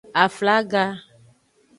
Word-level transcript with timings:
Aflaga. 0.23 0.85